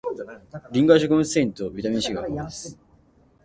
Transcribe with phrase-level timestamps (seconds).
[0.71, 2.79] りんごは食物繊維とビタミン C が豊富です